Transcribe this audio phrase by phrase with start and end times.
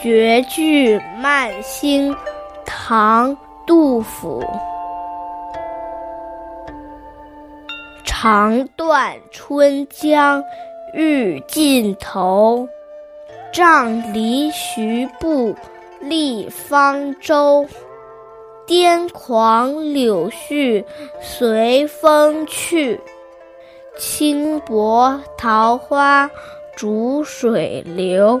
[0.00, 2.14] 绝句慢星，
[2.64, 3.34] 唐·
[3.66, 4.44] 杜甫。
[8.04, 10.40] 长断春江
[10.94, 12.68] 欲尽头，
[13.52, 15.52] 杖藜徐步
[15.98, 17.66] 立方舟。
[18.68, 20.84] 癫狂柳絮
[21.20, 23.00] 随风去，
[23.96, 26.30] 轻薄桃花
[26.76, 28.40] 逐水流。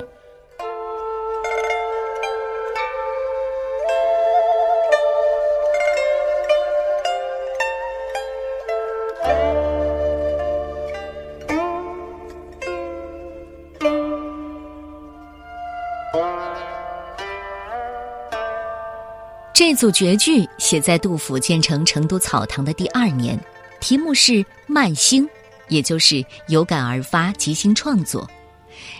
[19.58, 23.36] 这组绝句写在杜甫建成成都草堂的第二年，
[23.80, 24.34] 题目是
[24.68, 25.26] 《慢兴》，
[25.66, 28.24] 也就是有感而发、即兴创作。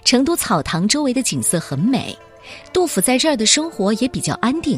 [0.04, 2.18] 成都草堂周围的景色很美，
[2.72, 4.76] 杜甫在这儿的生活也比较安定。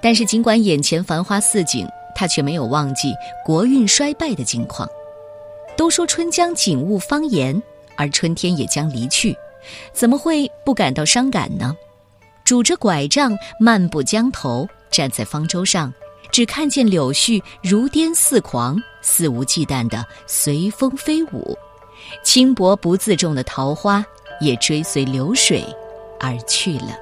[0.00, 3.12] 但是，尽管眼前繁花似锦，他却没有忘记
[3.44, 4.88] 国运衰败的境况。
[5.76, 7.60] 都说春江景物方言，
[7.96, 9.36] 而春天也将离去，
[9.92, 11.76] 怎么会不感到伤感呢？
[12.44, 14.68] 拄着拐杖漫步江头。
[14.90, 15.92] 站在方舟上，
[16.30, 21.56] 只看见柳絮如癫似狂、肆无忌惮地随风飞舞，
[22.22, 24.04] 轻薄不自重的桃花
[24.40, 25.64] 也追随流水
[26.18, 26.98] 而去了。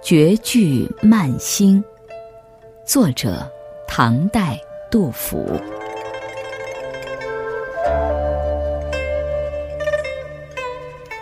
[0.00, 1.84] 绝句慢兴。
[2.88, 3.46] 作者：
[3.86, 4.58] 唐代
[4.90, 5.46] 杜甫。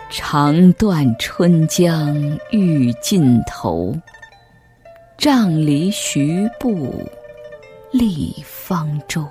[0.09, 2.15] 长断春江
[2.51, 3.93] 欲尽头，
[5.17, 7.05] 杖藜徐步
[7.91, 9.27] 立方舟。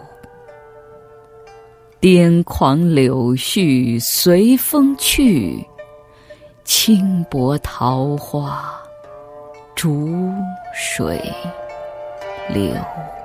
[2.03, 5.67] 癫狂柳絮随风去，
[6.65, 8.79] 轻薄桃花
[9.75, 10.07] 逐
[10.75, 11.19] 水。
[12.49, 13.16] 流。